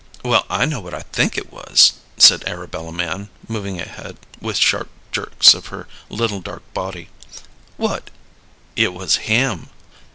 "Well, 0.25 0.47
I 0.49 0.65
know 0.65 0.79
what 0.79 0.95
I 0.95 1.01
think 1.01 1.37
it 1.37 1.53
was," 1.53 1.93
said 2.17 2.43
Arabella 2.47 2.91
Mann, 2.91 3.29
moving 3.47 3.79
ahead 3.79 4.17
with 4.39 4.57
sharp 4.57 4.89
jerks 5.11 5.53
of 5.53 5.67
her 5.67 5.87
little 6.09 6.41
dark 6.41 6.63
body. 6.73 7.09
"What?" 7.77 8.09
"It 8.75 8.95
was 8.95 9.17
him." 9.29 9.69